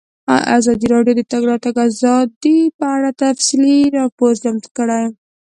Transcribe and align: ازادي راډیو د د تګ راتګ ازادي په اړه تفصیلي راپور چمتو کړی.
ازادي 0.57 0.87
راډیو 0.93 1.17
د 1.17 1.19
د 1.19 1.21
تګ 1.31 1.43
راتګ 1.51 1.75
ازادي 1.87 2.57
په 2.77 2.85
اړه 2.95 3.09
تفصیلي 3.23 3.77
راپور 3.99 4.33
چمتو 4.43 4.69
کړی. 4.77 5.03